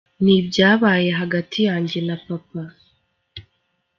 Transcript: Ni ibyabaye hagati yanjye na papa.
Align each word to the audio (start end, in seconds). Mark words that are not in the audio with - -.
Ni 0.23 0.33
ibyabaye 0.41 1.09
hagati 1.19 1.59
yanjye 1.67 1.97
na 2.07 2.15
papa. 2.25 2.61